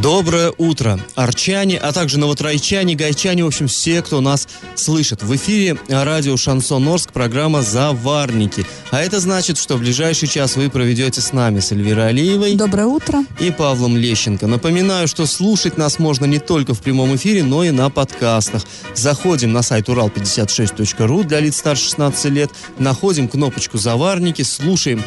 [0.00, 5.22] Доброе утро, арчане, а также новотрайчане, гайчане, в общем, все, кто нас слышит.
[5.22, 8.64] В эфире радио «Шансон Орск» программа «Заварники».
[8.90, 12.54] А это значит, что в ближайший час вы проведете с нами с Эльвирой Алиевой.
[12.54, 13.22] Доброе утро.
[13.38, 14.46] И Павлом Лещенко.
[14.46, 18.62] Напоминаю, что слушать нас можно не только в прямом эфире, но и на подкастах.
[18.94, 25.02] Заходим на сайт урал56.ру для лиц старше 16 лет, находим кнопочку «Заварники», слушаем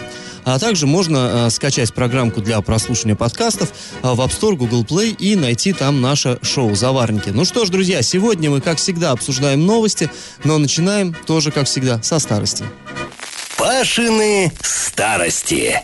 [0.45, 5.15] а также можно э, скачать программку для прослушивания подкастов э, в App Store, Google Play
[5.17, 7.29] и найти там наше шоу «Заварники».
[7.29, 10.09] Ну что ж, друзья, сегодня мы, как всегда, обсуждаем новости,
[10.43, 12.65] но начинаем тоже, как всегда, со старости.
[13.57, 15.81] Пашины старости.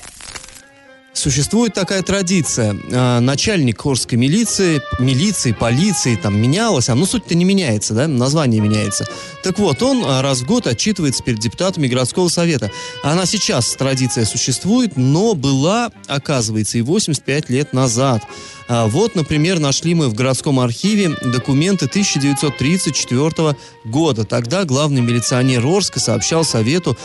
[1.14, 2.76] Существует такая традиция.
[2.94, 8.62] А, начальник Орской милиции, милиции, полиции, там менялось, а ну суть-то не меняется, да, название
[8.62, 9.06] меняется.
[9.44, 12.72] Так вот, он а, раз в год отчитывается перед депутатами городского совета.
[13.04, 18.24] Она сейчас, традиция существует, но была, оказывается, и 85 лет назад.
[18.70, 24.24] А, вот, например, нашли мы в городском архиве документы 1934 года.
[24.24, 26.98] Тогда главный милиционер Орска сообщал совету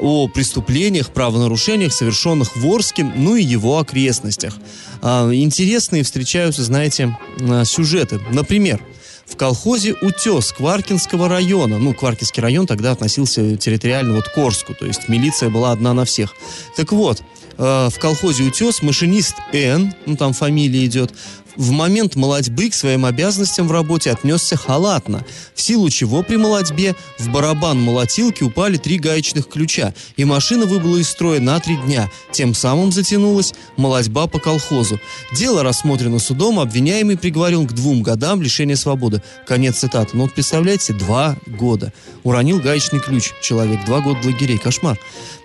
[0.00, 4.56] о преступлениях, правонарушениях, совершенных в Орске, ну и его окрестностях.
[5.02, 8.20] А, интересные встречаются, знаете, а, сюжеты.
[8.30, 8.80] Например,
[9.26, 11.78] в колхозе «Утес» Кваркинского района.
[11.78, 16.04] Ну, Кваркинский район тогда относился территориально вот к Орску, то есть милиция была одна на
[16.04, 16.34] всех.
[16.76, 17.22] Так вот,
[17.56, 21.12] э, в колхозе «Утес» машинист Н, ну там фамилия идет,
[21.56, 25.24] в момент молодьбы к своим обязанностям в работе отнесся халатно,
[25.54, 30.98] в силу чего при молодьбе в барабан молотилки упали три гаечных ключа, и машина выбыла
[30.98, 32.10] из строя на три дня.
[32.32, 35.00] Тем самым затянулась молодьба по колхозу.
[35.34, 39.22] Дело рассмотрено судом, обвиняемый приговорен к двум годам лишения свободы.
[39.46, 40.10] Конец цитаты.
[40.16, 41.92] Ну вот представляете, два года.
[42.22, 44.58] Уронил гаечный ключ человек, два года лагерей.
[44.58, 44.98] Кошмар.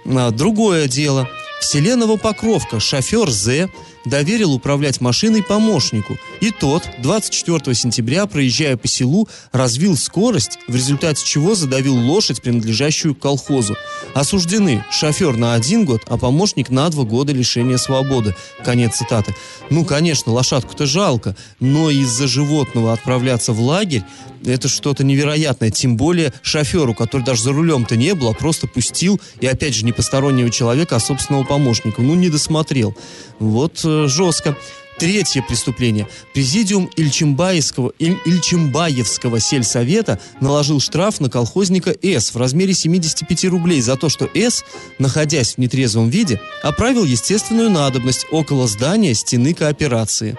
[0.06, 1.30] А, другое дело.
[1.60, 3.70] В селе Новопокровка шофер З
[4.06, 6.18] доверил управлять машиной помощнику.
[6.42, 13.16] И тот 24 сентября, проезжая по селу, развил скорость, в результате чего задавил лошадь, принадлежащую
[13.16, 13.76] колхозу.
[14.14, 18.36] Осуждены шофер на один год, а помощник на два года лишения свободы.
[18.64, 19.36] Конец цитаты.
[19.70, 24.04] Ну, конечно, лошадку-то жалко, но из-за животного отправляться в лагерь
[24.46, 25.72] это что-то невероятное.
[25.72, 29.86] Тем более шоферу, который даже за рулем-то не был, а просто пустил, и опять же
[29.86, 32.02] не постороннего человека, а собственного помощника.
[32.02, 32.96] Ну, не досмотрел.
[33.40, 34.58] Вот э, жестко.
[35.00, 36.10] Третье преступление.
[36.34, 43.96] Президиум Ильчимбаевского, Иль, Ильчимбаевского сельсовета наложил штраф на колхозника С в размере 75 рублей за
[43.96, 44.66] то, что С,
[44.98, 50.38] находясь в нетрезвом виде, оправил естественную надобность около здания стены кооперации.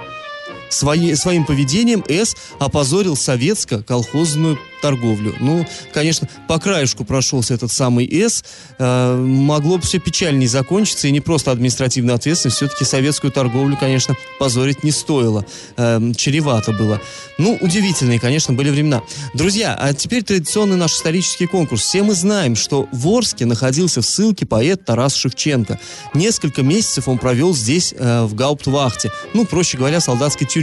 [0.70, 5.34] Свои, своим поведением С опозорил советско-колхозную торговлю.
[5.40, 8.44] Ну, конечно, по краешку прошелся этот самый С.
[8.78, 14.16] Э, могло бы все печальнее закончиться, и не просто административная ответственность, все-таки советскую торговлю, конечно,
[14.38, 15.44] позорить не стоило.
[15.76, 17.00] Э, чревато было.
[17.38, 19.02] Ну, удивительные, конечно, были времена.
[19.34, 21.82] Друзья, а теперь традиционный наш исторический конкурс.
[21.82, 25.78] Все мы знаем, что в Орске находился в ссылке поэт Тарас Шевченко.
[26.14, 29.10] Несколько месяцев он провел здесь, э, в Гауптвахте.
[29.34, 30.59] Ну, проще говоря, солдатской тюрьме.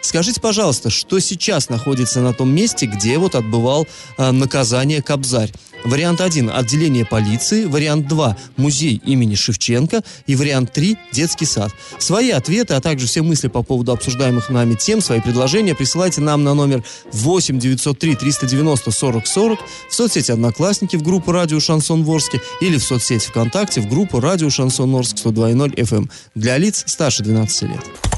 [0.00, 3.86] Скажите, пожалуйста, что сейчас находится на том месте, где вот отбывал
[4.16, 5.52] э, наказание Кобзарь.
[5.84, 7.64] Вариант 1– отделение полиции.
[7.64, 10.02] Вариант 2– музей имени Шевченко.
[10.26, 11.72] И вариант 3– детский сад.
[11.98, 16.44] Свои ответы, а также все мысли по поводу обсуждаемых нами тем, свои предложения присылайте нам
[16.44, 16.82] на номер
[17.12, 19.58] 8 903 390 40 40
[19.88, 24.50] в соцсети «Одноклассники» в группу «Радио Шансон Ворске» или в соцсети ВКонтакте в группу «Радио
[24.50, 28.17] Шансон Орск» 102.0 FM эм для лиц старше 12 лет.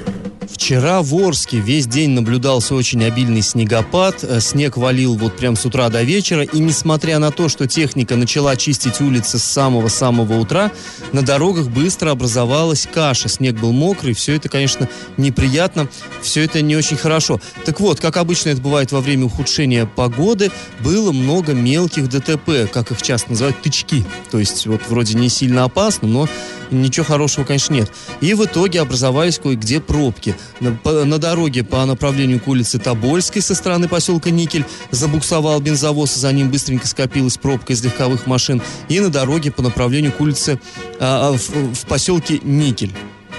[0.61, 4.23] Вчера в Орске весь день наблюдался очень обильный снегопад.
[4.23, 6.43] Э, снег валил вот прям с утра до вечера.
[6.43, 10.71] И несмотря на то, что техника начала чистить улицы с самого-самого утра,
[11.13, 13.27] на дорогах быстро образовалась каша.
[13.27, 14.13] Снег был мокрый.
[14.13, 14.87] Все это, конечно,
[15.17, 15.87] неприятно.
[16.21, 17.41] Все это не очень хорошо.
[17.65, 22.91] Так вот, как обычно это бывает во время ухудшения погоды, было много мелких ДТП, как
[22.91, 24.05] их часто называют, тычки.
[24.29, 26.29] То есть вот вроде не сильно опасно, но
[26.69, 27.91] ничего хорошего, конечно, нет.
[28.21, 30.35] И в итоге образовались кое-где пробки.
[30.59, 36.49] На, дороге по направлению к улице Тобольской со стороны поселка Никель забуксовал бензовоз, за ним
[36.49, 38.61] быстренько скопилась пробка из легковых машин.
[38.89, 40.59] И на дороге по направлению к улице
[40.99, 42.93] а, а в, в поселке Никель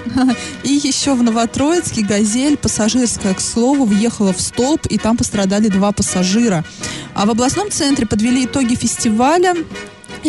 [0.63, 5.91] И еще в Новотроицке «Газель» пассажирская, к слову, въехала в столб, и там пострадали два
[5.91, 6.63] пассажира.
[7.13, 9.55] А в областном центре подвели итоги фестиваля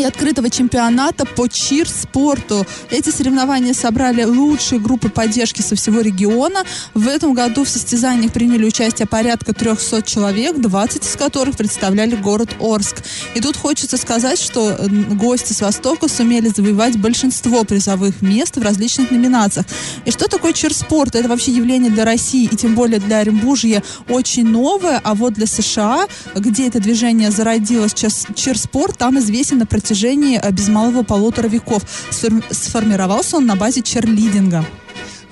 [0.00, 2.66] и открытого чемпионата по чир-спорту.
[2.90, 6.64] Эти соревнования собрали лучшие группы поддержки со всего региона.
[6.94, 12.56] В этом году в состязаниях приняли участие порядка 300 человек, 20 из которых представляли город
[12.60, 12.96] Орск.
[13.34, 14.76] И тут хочется сказать, что
[15.10, 19.66] гости с Востока сумели завоевать большинство призовых мест в различных номинациях.
[20.04, 21.14] И что такое чир-спорт?
[21.14, 25.46] Это вообще явление для России и тем более для Оренбуржья очень новое, а вот для
[25.46, 31.82] США, где это движение зародилось, чир-спорт, там известен на протяжении э, без малого полутора веков.
[32.10, 34.64] Сформировался он на базе черлидинга.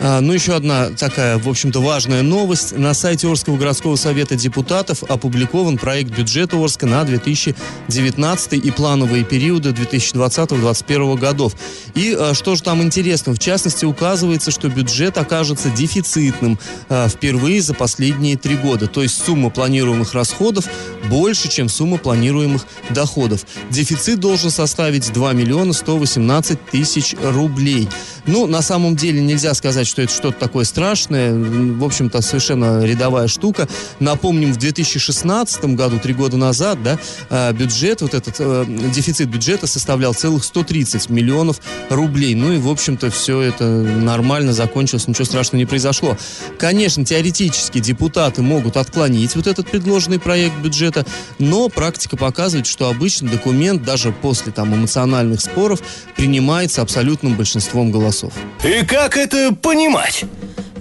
[0.04, 2.76] А, ну, еще одна такая, в общем-то, важная новость.
[2.76, 9.70] На сайте Орского городского совета депутатов опубликован проект бюджета Орска на 2019 и плановые периоды
[9.70, 11.54] 2020-2021 годов.
[11.94, 13.32] И а, что же там интересно?
[13.32, 16.58] В частности, указывается, что бюджет окажется дефицитным
[16.88, 18.88] а, впервые за последние три года.
[18.88, 20.64] То есть сумма планируемых расходов
[21.08, 23.46] больше, чем сумма планируемых доходов.
[23.70, 27.88] Дефицит должен составить 2 миллиона 118 тысяч рублей.
[28.26, 31.34] Ну, на самом деле нельзя сказать, что это что-то такое страшное.
[31.34, 33.68] В общем-то, совершенно рядовая штука.
[34.00, 36.98] Напомним, в 2016 году, три года назад, да,
[37.28, 41.60] э, бюджет, вот этот э, дефицит бюджета составлял целых 130 миллионов
[41.90, 42.34] рублей.
[42.34, 46.16] Ну и, в общем-то, все это нормально закончилось, ничего страшного не произошло.
[46.58, 51.04] Конечно, теоретически депутаты могут отклонить вот этот предложенный проект бюджета,
[51.38, 55.82] но практика показывает, что обычно документ даже после там эмоциональных споров
[56.16, 58.32] принимается абсолютным большинством голосов.
[58.64, 59.81] И как это понимать?
[59.82, 60.24] понимать.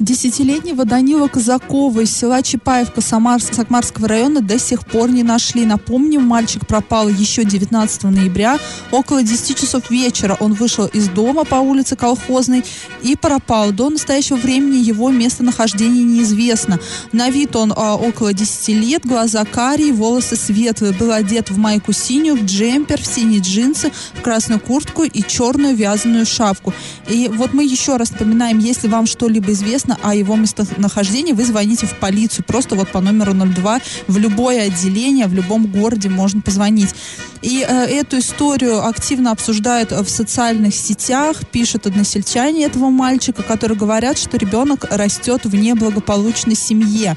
[0.01, 5.63] Десятилетнего Данила Казакова из села Чапаевка Самарск, Сакмарского района до сих пор не нашли.
[5.63, 8.57] Напомним, мальчик пропал еще 19 ноября.
[8.89, 12.65] Около 10 часов вечера он вышел из дома по улице Колхозной
[13.03, 13.71] и пропал.
[13.73, 16.79] До настоящего времени его местонахождение неизвестно.
[17.11, 20.93] На вид он а, около 10 лет, глаза карие, волосы светлые.
[20.93, 25.75] Был одет в майку синюю, в джемпер, в синие джинсы, в красную куртку и черную
[25.75, 26.73] вязаную шапку.
[27.07, 31.45] И вот мы еще раз напоминаем, если вам что-либо известно, известно о его местонахождении, вы
[31.45, 32.45] звоните в полицию.
[32.45, 36.93] Просто вот по номеру 02 в любое отделение, в любом городе можно позвонить.
[37.41, 44.17] И э, эту историю активно обсуждают в социальных сетях, пишут односельчане этого мальчика, которые говорят,
[44.17, 47.15] что ребенок растет в неблагополучной семье.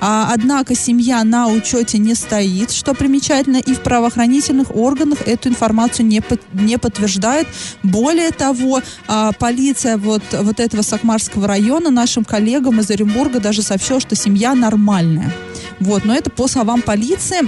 [0.00, 6.06] А, однако семья на учете не стоит, что примечательно, и в правоохранительных органах эту информацию
[6.06, 7.48] не, под, не подтверждает.
[7.82, 13.98] Более того, а, полиция вот, вот этого Сакмарского района нашим коллегам из Оренбурга даже сообщила,
[13.98, 15.32] что семья нормальная.
[15.80, 17.40] Вот, но это по словам полиции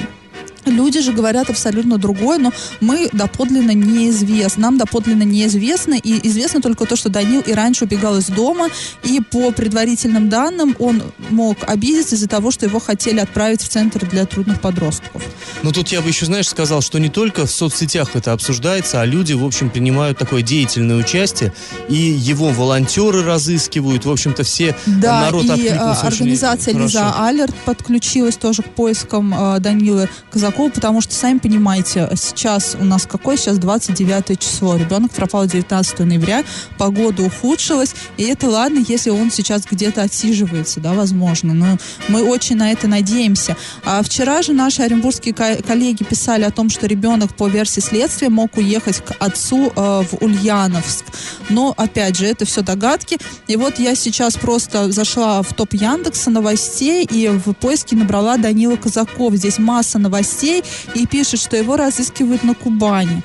[0.67, 4.63] Люди же говорят абсолютно другое, но мы доподлинно неизвестны.
[4.63, 8.69] Нам доподлинно неизвестно, и известно только то, что Данил и раньше убегал из дома,
[9.05, 14.05] и по предварительным данным он мог обидеться из-за того, что его хотели отправить в центр
[14.07, 15.23] для трудных подростков.
[15.63, 19.05] Но тут я бы еще, знаешь, сказал, что не только в соцсетях это обсуждается, а
[19.05, 21.53] люди, в общем, принимают такое деятельное участие,
[21.89, 28.37] и его волонтеры разыскивают, в общем-то, все да, народ и а, организация Лиза Алерт подключилась
[28.37, 33.37] тоже к поискам э, Данилы Казакова такого, потому что, сами понимаете, сейчас у нас какое?
[33.37, 34.77] Сейчас 29 число.
[34.77, 36.45] Ребенок пропал 19 ноября,
[36.79, 41.53] погода ухудшилась, и это ладно, если он сейчас где-то отсиживается, да, возможно.
[41.53, 41.77] Но
[42.09, 43.55] мы очень на это надеемся.
[43.85, 48.57] А вчера же наши оренбургские коллеги писали о том, что ребенок по версии следствия мог
[48.57, 51.05] уехать к отцу э, в Ульяновск.
[51.51, 53.19] Но, опять же, это все догадки.
[53.47, 58.77] И вот я сейчас просто зашла в топ Яндекса новостей и в поиске набрала Данила
[58.77, 59.35] Казаков.
[59.35, 63.23] Здесь масса новостей новостей и пишет, что его разыскивают на Кубани.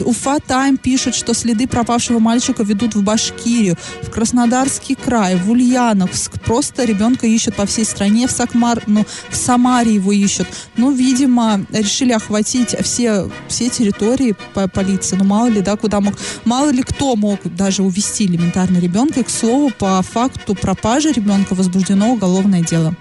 [0.00, 6.40] Уфа Тайм пишет, что следы пропавшего мальчика ведут в Башкирию, в Краснодарский край, в Ульяновск.
[6.40, 10.48] Просто ребенка ищут по всей стране, в Сакмар, ну, в Самаре его ищут.
[10.76, 15.16] Ну, видимо, решили охватить все, все территории по полиции.
[15.16, 16.14] Ну, мало ли, да, куда мог...
[16.44, 19.20] Мало ли кто мог даже увести элементарно ребенка.
[19.20, 22.94] И, к слову, по факту пропажи ребенка возбуждено уголовное дело.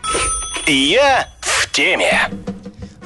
[0.68, 2.30] Я в теме.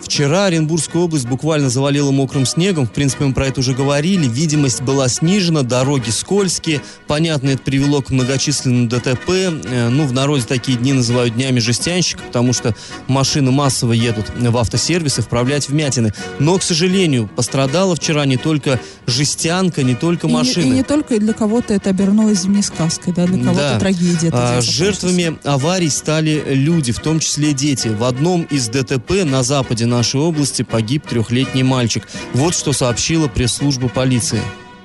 [0.05, 2.85] Вчера Оренбургская область буквально завалила мокрым снегом.
[2.85, 4.27] В принципе, мы про это уже говорили.
[4.27, 6.81] Видимость была снижена, дороги скользкие.
[7.07, 9.29] Понятно, это привело к многочисленным ДТП.
[9.29, 12.75] Э, ну, в народе такие дни называют днями жестянщика, потому что
[13.07, 16.13] машины массово едут в автосервисы вправлять вмятины.
[16.37, 20.65] Но, к сожалению, пострадала вчера не только жестянка, не только машины.
[20.65, 23.79] И, и не только, и для кого-то это обернулось зимней сказкой, да, для кого-то да.
[23.79, 24.29] трагедия.
[24.31, 27.87] А, жертвами аварий стали люди, в том числе дети.
[27.87, 32.07] В одном из ДТП на западе нашей области погиб трехлетний мальчик.
[32.33, 34.41] Вот что сообщила пресс-служба полиции.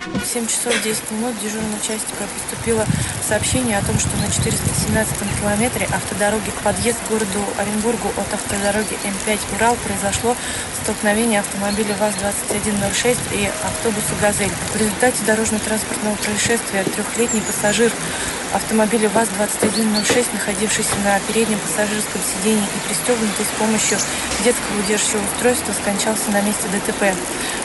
[0.06, 2.86] В 7 часов 10 минут в дежурном участке поступило
[3.26, 9.38] сообщение о том, что на 417 километре автодороги подъезд к городу Оренбургу от автодороги М5
[9.56, 10.34] Урал произошло
[10.82, 14.50] столкновение автомобиля ВАЗ-2106 и автобуса «Газель».
[14.72, 17.92] В результате дорожно-транспортного происшествия трехлетний пассажир
[18.54, 23.98] автомобиля ВАЗ-2106, находившийся на переднем пассажирском сидении и пристегнутый с помощью
[24.44, 27.14] детского удерживающего устройства, скончался на месте ДТП.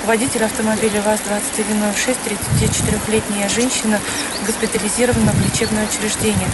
[0.06, 4.00] Водитель автомобиля ВАЗ-2106, 34-летняя женщина,
[4.46, 6.48] госпитализирована в лечебное учреждение.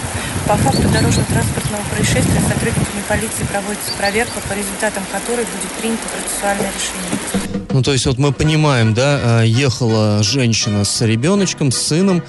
[0.46, 7.62] По факту дорожно-транспортного происшествия сотрудниками полиции проводится проверка, по результатам которой будет принято процессуальное решение.
[7.70, 12.22] Ну, то есть вот мы понимаем, да, а, ехала женщина с ребеночком, с сыном,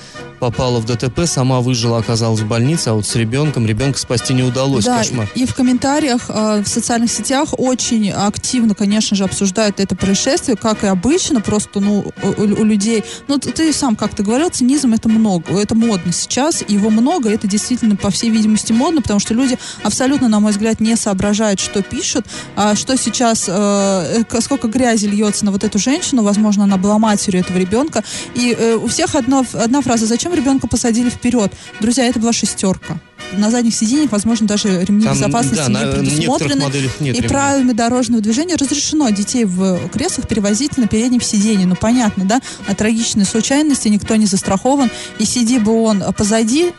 [0.43, 4.43] попала в ДТП, сама выжила, оказалась в больнице, а вот с ребенком, ребенка спасти не
[4.43, 4.83] удалось.
[4.83, 5.29] Да, Кошмар.
[5.35, 10.83] и в комментариях э, в социальных сетях очень активно, конечно же, обсуждают это происшествие, как
[10.83, 15.57] и обычно, просто, ну, у, у людей, ну, ты, сам как-то говорил, цинизм это много,
[15.57, 20.27] это модно сейчас, его много, это действительно, по всей видимости, модно, потому что люди абсолютно,
[20.27, 22.25] на мой взгляд, не соображают, что пишут,
[22.57, 27.00] а что сейчас, э, э сколько грязи льется на вот эту женщину, возможно, она была
[27.00, 28.03] матерью этого ребенка,
[28.35, 31.54] и у всех одно, одна фраза, зачем ребенка посадили вперед.
[31.80, 33.00] Друзья, это была шестерка.
[33.38, 36.62] На задних сиденьях, возможно, даже ремни Там, безопасности да, не предусмотрены.
[36.62, 37.24] нет и ремней.
[37.30, 41.66] правилами дорожного движения разрешено детей в креслах перевозить на переднем сиденье.
[41.66, 42.42] Ну, понятно, да?
[42.68, 44.92] От трагичной случайности никто не застрахован.
[45.18, 46.74] И сиди бы он позади,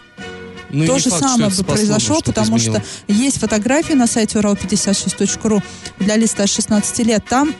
[0.71, 2.81] Ну, то же факт, что самое бы произошло, что-то потому изменило.
[3.07, 5.61] что есть фотографии на сайте урал56.ру
[5.99, 7.25] для лиц старше 16 лет.
[7.29, 7.53] Там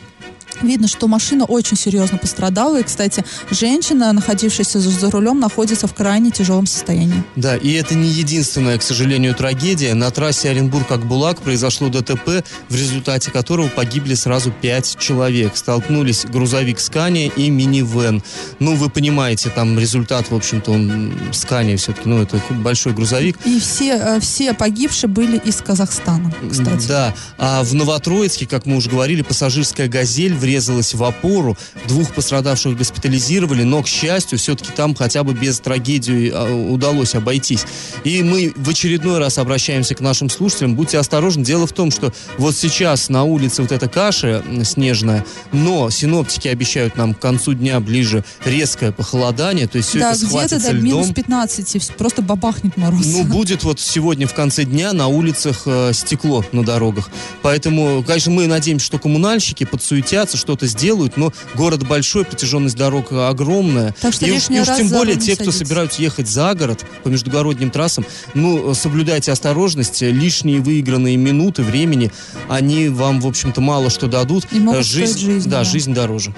[0.61, 2.79] Видно, что машина очень серьезно пострадала.
[2.79, 7.23] И, кстати, женщина, находившаяся за, рулем, находится в крайне тяжелом состоянии.
[7.35, 9.93] Да, и это не единственная, к сожалению, трагедия.
[9.93, 15.55] На трассе Оренбург-Акбулак произошло ДТП, в результате которого погибли сразу пять человек.
[15.55, 18.23] Столкнулись грузовик Скания и минивэн.
[18.59, 23.37] Ну, вы понимаете, там результат, в общем-то, он Скания все-таки, ну, это большой грузовик.
[23.45, 26.87] И все, э, все погибшие были из Казахстана, кстати.
[26.87, 31.57] Да, а в Новотроицке, как мы уже говорили, пассажирская «Газель» врезалась в опору.
[31.87, 37.65] Двух пострадавших госпитализировали, но, к счастью, все-таки там хотя бы без трагедии а, удалось обойтись.
[38.03, 40.75] И мы в очередной раз обращаемся к нашим слушателям.
[40.75, 41.43] Будьте осторожны.
[41.43, 46.95] Дело в том, что вот сейчас на улице вот эта каша снежная, но синоптики обещают
[46.95, 51.05] нам к концу дня ближе резкое похолодание, то есть все да, это где-то до минус
[51.05, 51.13] льдом.
[51.15, 53.01] 15, вс- просто бабахнет мороз.
[53.05, 57.09] Ну, будет вот сегодня в конце дня на улицах э, стекло на дорогах.
[57.41, 63.95] Поэтому, конечно, мы надеемся, что коммунальщики подсуетятся, что-то сделают, но город большой, протяженность дорог огромная.
[64.01, 65.59] Так что и уж, и уж тем более те, кто садитесь.
[65.59, 70.01] собираются ехать за город по междугородним трассам, ну, соблюдайте осторожность.
[70.01, 72.11] Лишние выигранные минуты времени,
[72.49, 74.45] они вам, в общем-то, мало что дадут.
[74.51, 75.63] И могут стоить жизни, да, да.
[75.63, 76.33] жизнь дороже.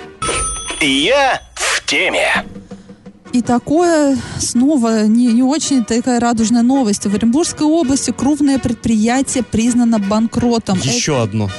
[0.81, 2.45] Я в теме.
[3.33, 7.05] И такое снова не, не очень такая радужная новость.
[7.05, 10.79] В Оренбургской области крупное предприятие признано банкротом.
[10.79, 11.49] Еще одно.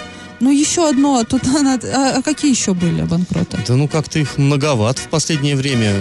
[0.41, 1.25] Ну, еще одно.
[1.25, 3.59] Тут она- а, а какие еще были банкроты?
[3.67, 5.93] Да ну как-то их многовато в последнее время.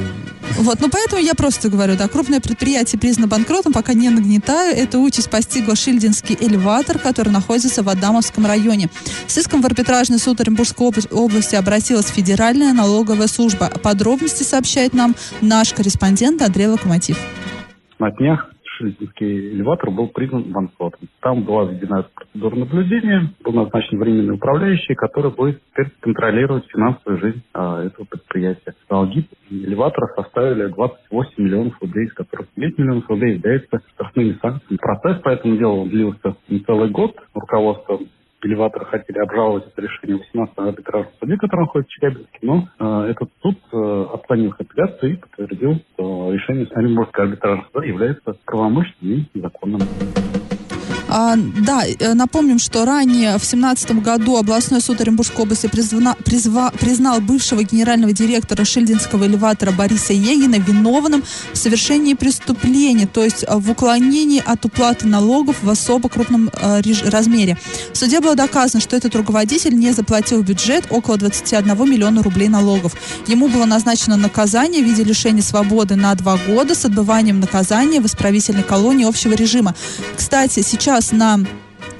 [0.57, 4.75] Вот, ну поэтому я просто говорю, да, крупное предприятие признано банкротом, пока не нагнетаю.
[4.75, 8.89] Эта участь постигла Шильдинский элеватор, который находится в Адамовском районе.
[9.27, 13.69] С иском в арбитражный суд Оренбургской обла- области обратилась Федеральная налоговая служба.
[13.83, 17.17] Подробности сообщает нам наш корреспондент Андрей Локомотив.
[17.99, 21.07] На днях Шильдинский элеватор был признан банкротом.
[21.21, 27.43] Там была введена процедура наблюдения, был назначен временный управляющий, который будет теперь контролировать финансовую жизнь
[27.53, 28.73] а, этого предприятия.
[28.89, 34.77] Долги элеватора составили 28 миллионов рублей, из которых 9 миллионов рублей являются штрафными санкциями.
[34.77, 37.15] Процесс по этому делу длился не целый год.
[37.33, 37.99] Руководство
[38.43, 43.11] элеватора хотели обжаловать это решение в 18-м арбитражном суде, который находится в Челябинске, но э,
[43.11, 49.39] этот суд э, отклонил апелляцию и подтвердил, что решение Оренбургского арбитражного суда является правомочным и
[49.39, 49.81] законным.
[51.09, 56.77] А, да, э, напомним, что ранее в 2017 году областной суд Оренбургской области призвана- призва-
[56.77, 61.23] признал бывшего генерального директора Шильдинского элеватора Бориса Егина виновным
[61.53, 66.81] в совершении преступления, то есть э, в уклонении от уплаты налогов в особо крупном э,
[67.05, 67.57] размере.
[67.93, 72.49] В суде было доказано, что этот руководитель не заплатил в бюджет около 21 миллиона рублей
[72.49, 72.93] налогов.
[73.27, 78.05] Ему было назначено наказание в виде лишения свободы на два года с отбыванием наказания в
[78.05, 79.73] исправительной колонии общего режима.
[80.17, 81.39] Кстати, сейчас на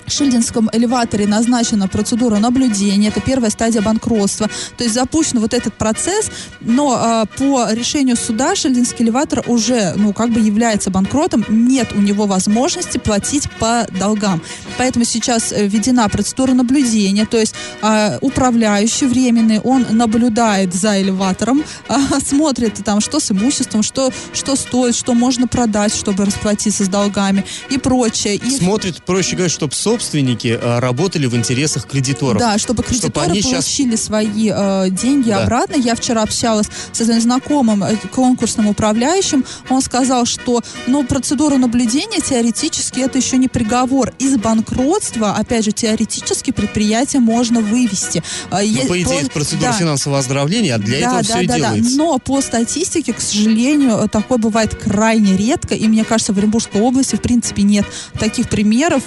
[0.07, 4.49] Шильдинском элеваторе назначена процедура наблюдения, это первая стадия банкротства.
[4.77, 10.13] То есть запущен вот этот процесс, но э, по решению суда Шильдинский элеватор уже, ну,
[10.13, 14.41] как бы является банкротом, нет у него возможности платить по долгам.
[14.77, 21.63] Поэтому сейчас э, введена процедура наблюдения, то есть э, управляющий временный, он наблюдает за элеватором,
[21.89, 21.95] э,
[22.25, 27.45] смотрит там, что с имуществом, что, что стоит, что можно продать, чтобы расплатиться с долгами
[27.69, 28.35] и прочее.
[28.35, 28.49] И...
[28.49, 32.39] Смотрит, проще говоря, чтобы собственники э, работали в интересах кредиторов.
[32.39, 35.44] Да, чтобы кредиторы Чтобы получили свои э, деньги Да.
[35.44, 35.75] обратно.
[35.80, 39.44] Я вчера общалась с своим знакомым э, конкурсным управляющим.
[39.70, 44.13] Он сказал, что ну, процедура наблюдения теоретически это еще не приговор.
[44.20, 48.22] Из банкротства, опять же, теоретически предприятие можно вывести.
[48.51, 49.77] Э, Ну, есть по идее, это процедура да.
[49.77, 51.98] финансового оздоровления, а для этого все и делается.
[51.98, 55.74] Но по статистике, к сожалению, такое бывает крайне редко.
[55.74, 57.86] И мне кажется, в Оренбургской области, в принципе, нет
[58.20, 59.04] таких примеров,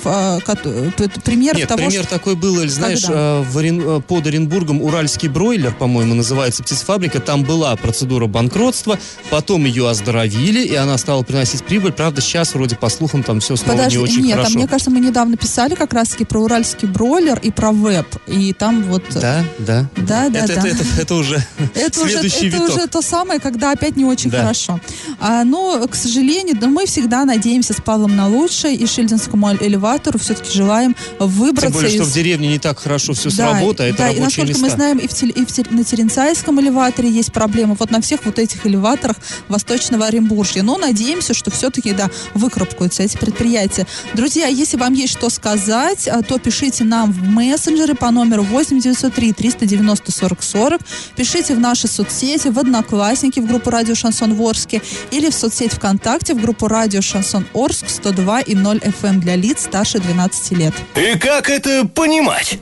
[0.87, 2.11] э, кото- э, п- примеров Нет, того, пример что...
[2.11, 3.19] такой был, знаешь, Когда?
[3.19, 8.99] э, в Орен- э, под Оренбургом уральский бройлер, по-моему, называется птицефабрика, там была процедура банкротства,
[9.31, 11.93] потом ее оздоровили, и она стала приносить прибыль.
[11.93, 14.59] Правда, сейчас, вроде, по слухам, там все снова Подожди, не очень нет, а хорошо.
[14.59, 18.07] мне кажется, мы недавно писали как раз-таки про уральский бройлер и про веб.
[18.27, 19.05] И там вот...
[19.15, 19.89] Да, да.
[19.97, 20.69] Да, да, это, да.
[20.69, 21.45] Это, это- это уже
[21.75, 22.77] Это уже, следующий это виток.
[22.77, 24.43] уже то самое, когда опять не очень Да.
[24.43, 24.81] хорошо.
[25.19, 30.19] А, но, к сожалению, да, мы всегда надеемся с Павлом на лучшее, и Шильдинскому элеватору
[30.19, 30.70] все-таки желаем
[31.19, 32.09] выбраться Тем более, что из...
[32.09, 34.63] в деревне не так хорошо все Да, работой, это да, и насколько места.
[34.63, 37.77] мы знаем, и, в Тел- и в Тел- на Теренцайском элеваторе есть проблемы.
[37.79, 39.17] Вот на всех вот этих элеваторах
[39.49, 40.63] Восточного Оренбуржья.
[40.63, 43.87] Но надеемся, что все-таки, да, выкарабкаются эти предприятия.
[44.15, 49.33] Друзья, если вам есть что сказать, а, то пишите нам в мессенджеры по номеру 8903
[49.33, 50.81] 390 40 40.
[51.17, 56.35] Пишите в наши соцсети, в Одноклассники, в группу Радио Шансон Ворске или в соцсеть ВКонтакте,
[56.35, 60.60] в группу Радио Шансон Орск 102 и 0 FM для лиц старше 12 лет.
[60.95, 62.59] И как это понимать?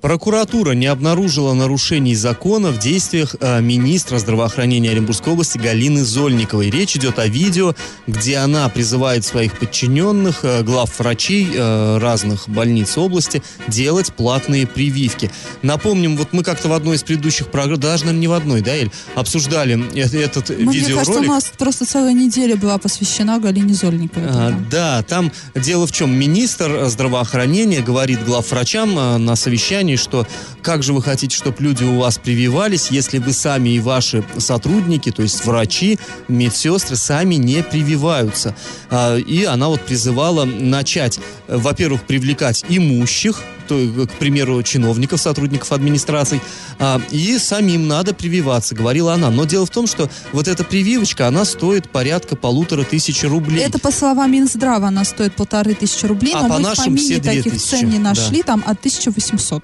[0.00, 6.70] Прокуратура не обнаружила нарушений закона в действиях э, министра здравоохранения Оренбургской области Галины Зольниковой.
[6.70, 7.74] Речь идет о видео,
[8.06, 15.32] где она призывает своих подчиненных, э, глав врачей э, разных больниц области, делать платные прививки.
[15.62, 18.76] Напомним, вот мы как-то в одной из предыдущих программ, даже, наверное, не в одной, да,
[18.76, 21.28] Эль, обсуждали этот Ну, мне кажется, у видеоролик.
[21.28, 24.28] нас просто целая неделя была посвящена Галине Зольниковой.
[24.30, 26.16] А, да, там дело в чем.
[26.16, 30.26] Министр здравоохранения говорит главврачам э, на совещании, что
[30.62, 35.10] как же вы хотите, чтобы люди у вас прививались, если вы сами и ваши сотрудники,
[35.10, 38.54] то есть врачи, медсестры, сами не прививаются.
[38.90, 46.40] А, И она вот призывала начать, во-первых, привлекать имущих, то, к примеру, чиновников, сотрудников администраций,
[46.78, 49.30] а, и самим надо прививаться, говорила она.
[49.30, 53.62] Но дело в том, что вот эта прививочка, она стоит порядка полутора тысячи рублей.
[53.64, 56.84] Это по словам Минздрава, она стоит полторы тысячи рублей, А но по мы в нашим
[56.84, 58.04] помине все таких тысячи, цен не да.
[58.14, 59.62] нашли, там от 1800.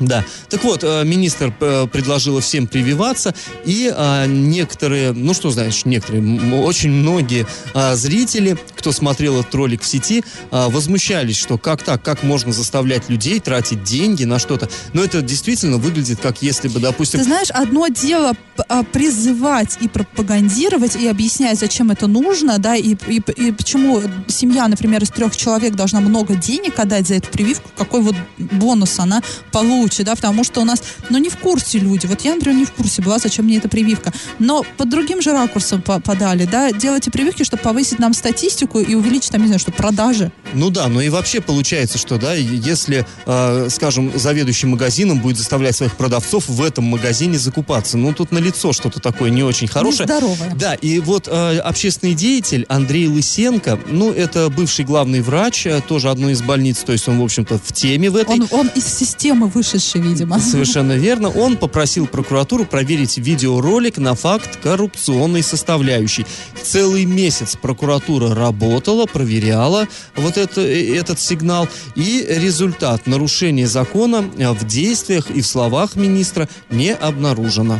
[0.00, 0.24] Да.
[0.48, 3.34] Так вот, э, министр э, предложила всем прививаться,
[3.66, 6.22] и э, некоторые, ну что значит некоторые,
[6.62, 12.02] очень многие э, зрители, кто смотрел этот ролик в сети, э, возмущались, что как так,
[12.02, 14.70] как можно заставлять людей тратить деньги на что-то.
[14.94, 18.32] Но это действительно выглядит как если бы, допустим, Ты знаешь, одно дело
[18.68, 24.66] а, призывать и пропагандировать, и объяснять, зачем это нужно, да, и, и, и почему семья,
[24.66, 29.22] например, из трех человек должна много денег отдать за эту прививку, какой вот бонус она
[29.52, 32.06] получит, да, потому что у нас, ну, не в курсе люди.
[32.06, 34.12] Вот я, например, не в курсе была, зачем мне эта прививка.
[34.38, 38.94] Но под другим же ракурсом по- подали, да, делайте прививки, чтобы повысить нам статистику и
[38.94, 40.32] увеличить, там, не знаю, что продажи.
[40.54, 45.76] Ну да, но и вообще получается, что, да, если, э, скажем, заведующий магазином будет заставлять
[45.76, 50.08] своих продавцов в этом магазине закупаться, ну тут налицо что-то такое не очень хорошее.
[50.08, 50.54] Нездоровое.
[50.54, 56.10] Да, и вот э, общественный деятель Андрей Лысенко, ну это бывший главный врач, э, тоже
[56.10, 58.40] одной из больниц, то есть он, в общем-то, в теме в этой.
[58.40, 60.38] Он, он из системы вышедший, видимо.
[60.40, 61.28] Совершенно верно.
[61.28, 66.26] Он попросил прокуратуру проверить видеоролик на факт коррупционной составляющей.
[66.62, 69.86] Целый месяц прокуратура работала, проверяла
[70.16, 71.68] вот это, э, этот сигнал.
[71.94, 77.78] И результат нарушения закона э, в действиях и в словах министра не обнаружено.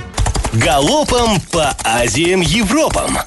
[0.53, 3.19] Галопом по Азиям Европам.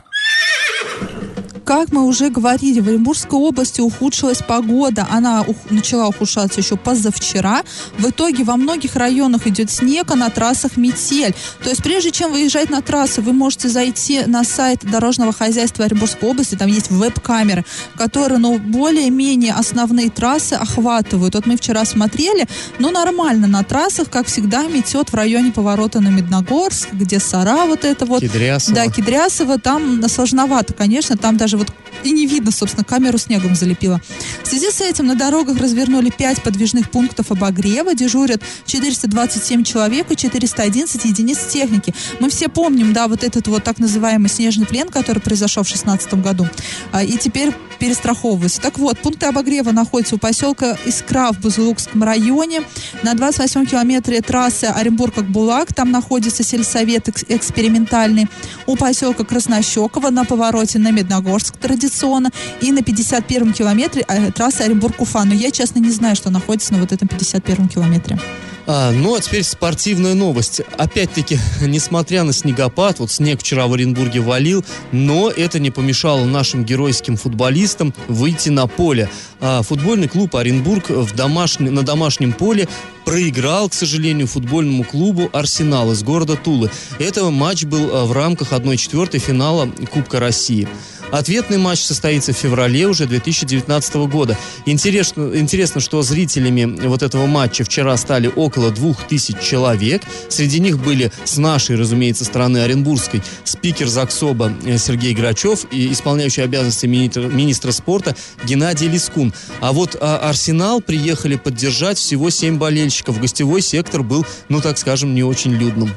[1.66, 5.08] Как мы уже говорили, в Оренбургской области ухудшилась погода.
[5.10, 7.64] Она ух- начала ухудшаться еще позавчера.
[7.98, 11.34] В итоге во многих районах идет снег, а на трассах метель.
[11.64, 16.30] То есть прежде чем выезжать на трассы, вы можете зайти на сайт Дорожного хозяйства Оренбургской
[16.30, 16.56] области.
[16.56, 17.64] Там есть веб-камеры,
[17.96, 21.36] которые, ну, более-менее основные трассы охватывают.
[21.36, 22.46] Вот мы вчера смотрели,
[22.80, 27.86] ну, нормально на трассах, как всегда, метет в районе поворота на Медногорск, где Сара вот
[27.86, 28.22] это вот.
[28.22, 28.76] Кедрясова.
[28.76, 31.72] Да, Кедрясово, там сложновато, конечно, там даже вот
[32.04, 34.02] и не видно, собственно, камеру снегом залепила.
[34.44, 40.16] В связи с этим на дорогах развернули 5 подвижных пунктов обогрева, дежурят 427 человек и
[40.16, 41.94] 411 единиц техники.
[42.20, 46.14] Мы все помним, да, вот этот вот так называемый снежный плен, который произошел в 2016
[46.16, 46.48] году,
[46.92, 48.62] а, и теперь перестраховываются.
[48.62, 52.62] Так вот, пункты обогрева находятся у поселка Искра в Бузулукском районе,
[53.02, 58.28] на 28 километре трассы Оренбург-Акбулак, там находится сельсовет экс- экспериментальный,
[58.68, 65.24] у поселка Краснощекова на повороте на Медногорск традиционно, и на 51 километре э, трассы Оренбург-Уфа.
[65.26, 68.20] Но я, честно, не знаю, что находится на вот этом 51 километре.
[68.66, 70.62] А, ну, а теперь спортивная новость.
[70.78, 76.64] Опять-таки, несмотря на снегопад, вот снег вчера в Оренбурге валил, но это не помешало нашим
[76.64, 79.10] геройским футболистам выйти на поле.
[79.42, 82.70] А, футбольный клуб Оренбург в домашне- на домашнем поле
[83.04, 86.72] проиграл, к сожалению, футбольному клубу «Арсенал» из города Тулы.
[87.00, 90.70] Это матч был а, в рамках 1-4 финала Кубка России.
[91.14, 94.36] Ответный матч состоится в феврале уже 2019 года.
[94.66, 100.02] Интересно, интересно, что зрителями вот этого матча вчера стали около двух тысяч человек.
[100.30, 106.42] Среди них были с нашей, разумеется, страны Оренбургской спикер ЗАГСОБа э, Сергей Грачев и исполняющий
[106.42, 109.36] обязанности министра, министра спорта Геннадий Лискун.
[109.62, 113.22] А вот а, Арсенал приехали поддержать всего семь болельщиков.
[113.22, 115.94] Гостевой сектор был, ну так скажем, не очень людным.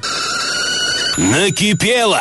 [1.17, 2.21] Накипело!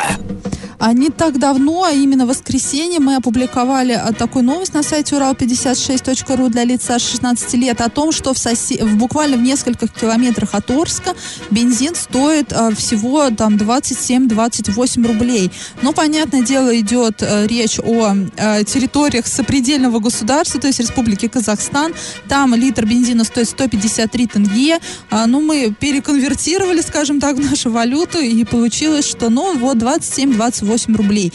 [0.78, 5.16] А не так давно, а именно в воскресенье, мы опубликовали а, такую новость на сайте
[5.16, 8.84] урал56.ру для лиц старше 16 лет о том, что в, сосе...
[8.84, 11.14] в буквально в нескольких километрах от Орска
[11.50, 15.50] бензин стоит а, всего там 27-28 рублей.
[15.82, 21.94] Но, понятное дело, идет а, речь о а, территориях сопредельного государства, то есть Республики Казахстан.
[22.28, 24.78] Там литр бензина стоит 153 тенге.
[25.10, 30.65] А, ну, мы переконвертировали, скажем так, нашу валюту, и получилось, что, ну, вот 27-28
[30.96, 31.32] рублей.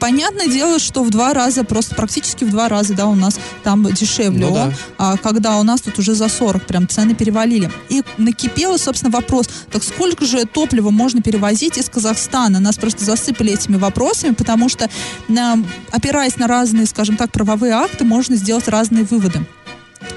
[0.00, 3.84] Понятное дело, что в два раза, просто практически в два раза, да, у нас там
[3.92, 4.64] дешевле Ну да.
[4.64, 7.70] он, а когда у нас тут уже за 40 прям цены перевалили.
[7.88, 12.58] И накипело, собственно, вопрос, так сколько же топлива можно перевозить из Казахстана?
[12.60, 14.88] Нас просто засыпали этими вопросами, потому что,
[15.28, 15.58] а,
[15.92, 19.40] опираясь на разные, скажем так, правовые акты, можно сделать разные выводы.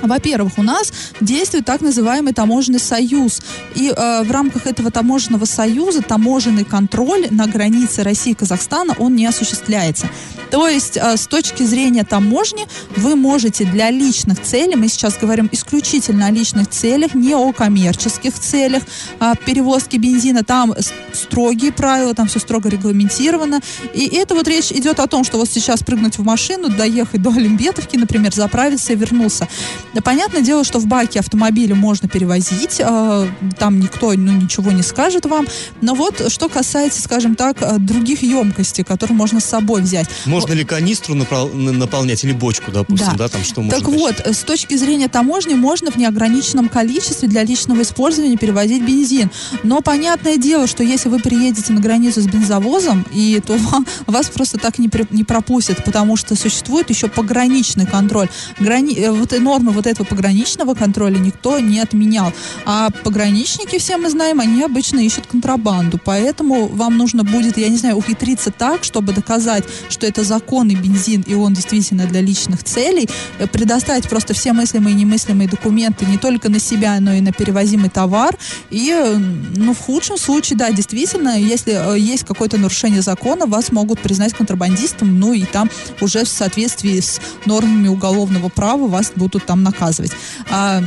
[0.02, 3.42] Во-первых, у нас действует так называемый таможенный союз.
[3.76, 9.16] И э, в рамках этого таможенного союза таможенный контроль на границе России и Казахстана, он
[9.16, 10.10] не осуществляется.
[10.52, 15.50] То есть э, с точки зрения таможни вы можете для личных целей, мы сейчас говорим
[15.52, 18.84] исключительно о личных целях, не о коммерческих целях
[19.20, 20.74] а, перевозки бензина, там
[21.14, 23.62] строгие правила, там все строго регламентировано.
[23.94, 27.30] И это вот речь идет о том, что вот сейчас прыгнуть в машину, доехать до
[27.30, 29.48] Олимбетовки, например, заправиться и вернуться.
[29.94, 34.84] Да, понятное дело, что в баке автомобиля можно перевозить, э, там никто ну, ничего не
[34.84, 35.48] скажет вам.
[35.82, 40.08] Но вот что касается, скажем так, э, других емкостей, которые можно с собой взять.
[40.26, 43.18] Можно ли канистру напра- на- наполнять или бочку, допустим, Да.
[43.26, 44.00] да, там что можно Так тащить?
[44.26, 49.32] вот, с точки зрения таможни можно в неограниченном количестве для личного использования перевозить бензин.
[49.64, 53.58] Но понятное дело, что если вы приедете на границу с бензовозом, и то
[54.08, 58.28] вас просто так не, при- не пропустят, потому что существует еще пограничный контроль.
[58.60, 62.34] Грани- э, вот и нормы вот этого пограничного контроля никто не отменял.
[62.66, 66.00] А пограничники, все мы знаем, они обычно ищут контрабанду.
[66.04, 71.24] Поэтому вам нужно будет, я не знаю, ухитриться так, чтобы доказать, что это законный бензин,
[71.28, 76.18] и он действительно для личных целей, э, предоставить просто все мыслимые и немыслимые документы не
[76.18, 78.38] только на себя, но и на перевозимый товар.
[78.70, 79.18] И, э,
[79.56, 84.34] ну, в худшем случае, да, действительно, если э, есть какое-то нарушение закона, вас могут признать
[84.34, 85.70] контрабандистом, ну и там
[86.02, 90.12] уже в соответствии с нормами уголовного права вас будут там наказывать.
[90.50, 90.82] А,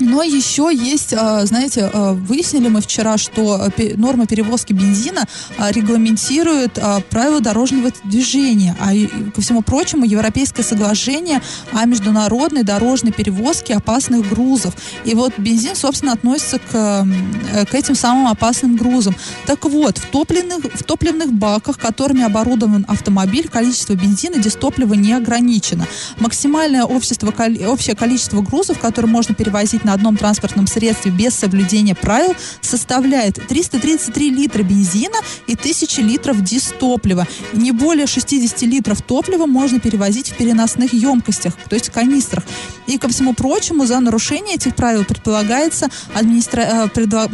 [0.00, 5.24] но еще есть, а, знаете, а, выяснили мы вчера, что пе- норма перевозки бензина
[5.56, 6.78] а, регламентирует
[7.10, 8.92] правила дорожного движения, а
[9.34, 14.74] ко всему прочему Европейское соглашение о международной дорожной перевозке опасных грузов.
[15.04, 17.06] И вот бензин, собственно, относится к,
[17.52, 19.14] э, к этим самым опасным грузам.
[19.46, 25.86] Так вот, в топливных, в топливных баках, которыми оборудован автомобиль, количество бензина, дистоплива не ограничено.
[26.18, 27.32] Максимальное общество,
[27.66, 34.30] общее количество грузов, которые можно перевозить на одном транспортном средстве без соблюдения правил, составляет 333
[34.30, 37.26] литра бензина и 1000 литров дистоплива.
[37.54, 42.44] Не более 60 литров топлива можно перевозить в переносных емкостях, то есть канистрах.
[42.86, 46.60] И ко всему прочему, за нарушение этих правил предполагается администра...
[46.60, 47.30] э, предла-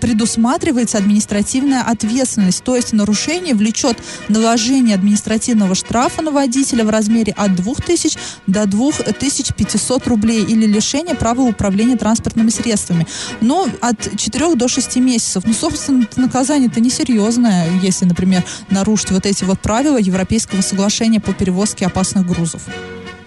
[0.00, 7.54] предусматривается административная ответственность, то есть нарушение влечет наложение административного штрафа на водителя в размере от
[7.54, 13.06] 2000 до 2500 рублей или лишение права управления транспортными средствами.
[13.40, 15.44] Но от 4 до 6 месяцев.
[15.46, 21.86] Ну, собственно, наказание-то несерьезное, если, например, нарушить вот эти вот правила Европейского соглашения по перевозке
[21.86, 22.62] опасных грузов.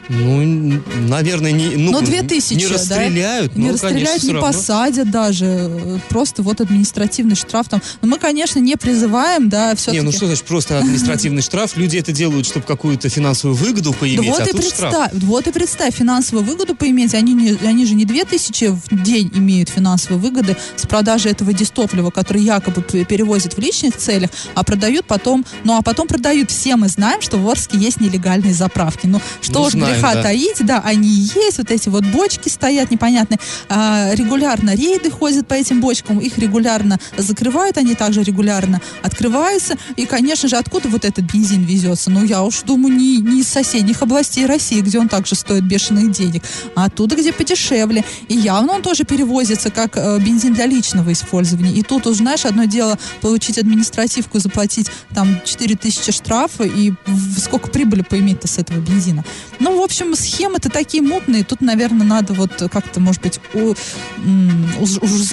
[0.10, 3.54] Ну, наверное, не, ну, Но 2000, не расстреляют.
[3.54, 3.60] Да?
[3.60, 6.00] Не но, расстреляют, конечно, не посадят даже.
[6.10, 7.82] Просто вот административный штраф там.
[8.02, 9.98] Но мы, конечно, не призываем, да, все-таки.
[9.98, 11.76] Не, ну что значит просто административный штраф?
[11.76, 14.92] Люди это делают, чтобы какую-то финансовую выгоду Да поиметь, вот, а и тут штраф.
[14.92, 19.32] представь, вот и представь, финансовую выгоду поиметь, они, не, они же не 2000 в день
[19.34, 25.06] имеют финансовые выгоды с продажи этого дистоплива, который якобы перевозят в личных целях, а продают
[25.06, 26.52] потом, ну а потом продают.
[26.52, 29.08] Все мы знаем, что в Орске есть нелегальные заправки.
[29.08, 30.24] Ну что Ну, знаем, греха да.
[30.24, 33.40] таить, да, они есть, вот эти вот бочки стоят непонятные.
[33.70, 39.76] А, регулярно рейды ходят по этим бочкам, их регулярно закрывают, они также регулярно открываются.
[39.96, 42.10] И, конечно же, откуда вот этот бензин везется?
[42.10, 46.12] Ну, я уж думаю, не, не из соседних областей России, где он также стоит бешеных
[46.12, 46.44] денег,
[46.76, 48.04] а оттуда, где подешевле.
[48.28, 51.72] И явно он тоже перевозится как э, бензин для личного использования.
[51.72, 56.94] И тут, уж, знаешь, одно дело получить административку, заплатить там 4000 штрафа и
[57.38, 59.24] сколько прибыли поиметь-то с этого бензина.
[59.60, 61.44] Ну, в общем, схемы-то такие мутные.
[61.44, 63.76] Тут, наверное, надо вот как-то, может быть, у-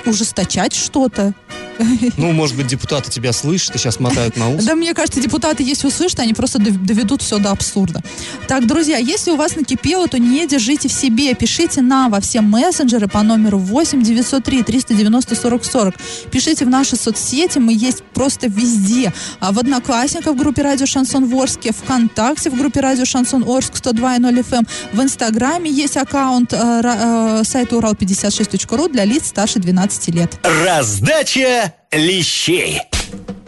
[0.08, 1.34] ужесточать что-то.
[2.16, 4.64] Ну, может быть, депутаты тебя слышат и сейчас мотают на ус.
[4.64, 8.02] Да, мне кажется, депутаты, если услышат, они просто дов- доведут все до абсурда.
[8.48, 11.34] Так, друзья, если у вас накипело, то не держите в себе.
[11.34, 15.94] Пишите нам во все мессенджеры по номеру 8 903 390 40 40.
[16.30, 19.12] Пишите в наши соцсети, мы есть просто везде.
[19.40, 24.44] А в Одноклассниках в группе Радио Шансон Ворске, ВКонтакте в группе Радио Шансон Орск 102.0
[24.48, 30.38] FM, в Инстаграме есть аккаунт э, э, сайта урал56.ру для лиц старше 12 лет.
[30.64, 32.80] Раздача лещей.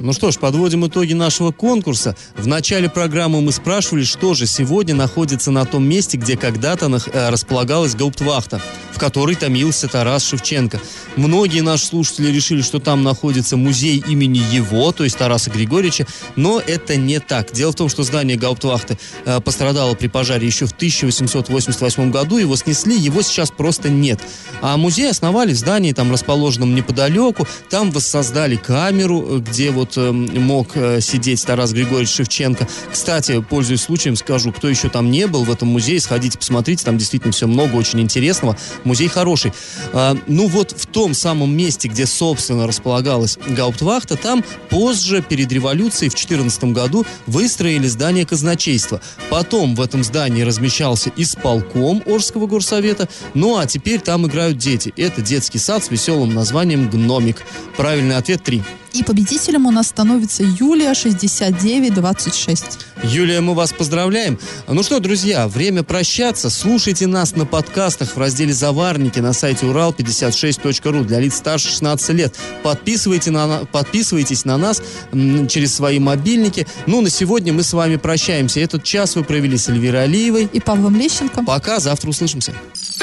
[0.04, 2.14] Ну что ж, подводим итоги нашего конкурса.
[2.36, 7.30] В начале программы мы спрашивали, что же сегодня находится на том месте, где когда-то э,
[7.30, 8.60] располагалась гауптвахта,
[8.92, 10.78] в которой томился Тарас Шевченко.
[11.16, 16.60] Многие наши слушатели решили, что там находится музей имени его, то есть Тараса Григорьевича, но
[16.60, 17.50] это не так.
[17.52, 22.56] Дело в том, что здание гауптвахты э, пострадало при пожаре еще в 1888 году, его
[22.56, 24.20] снесли, его сейчас просто нет.
[24.60, 30.12] А музей основали в здании, там расположенном неподалеку, там воссоздали камеру, э, где вот э,
[30.12, 32.68] мог э, сидеть Тарас Григорьевич Шевченко.
[32.90, 36.98] Кстати, пользуясь случаем, скажу, кто еще там не был в этом музее, сходите, посмотрите, там
[36.98, 38.56] действительно все много очень интересного.
[38.84, 39.52] Музей хороший.
[39.92, 46.10] А, ну вот в том самом месте, где, собственно, располагалась гауптвахта, там позже, перед революцией
[46.10, 49.00] в 2014 году, выстроили здание казначейства.
[49.30, 54.92] Потом в этом здании размещался исполком Орского горсовета, ну а теперь там играют дети.
[54.96, 57.42] Это детский сад с веселым названием «Гномик».
[57.76, 58.62] Правильный ответ 3.
[58.94, 62.78] И победителем у нас становится Юлия 6926.
[63.02, 64.38] Юлия, мы вас поздравляем.
[64.68, 66.48] Ну что, друзья, время прощаться.
[66.48, 72.36] Слушайте нас на подкастах в разделе «Заварники» на сайте урал56.ру для лиц старше 16 лет.
[72.62, 74.80] Подписывайте на, подписывайтесь на нас
[75.10, 76.64] через свои мобильники.
[76.86, 78.60] Ну, на сегодня мы с вами прощаемся.
[78.60, 80.48] Этот час вы провели с Эльвирой Алиевой.
[80.52, 81.42] И Павлом Лещенко.
[81.44, 82.54] Пока, завтра услышимся.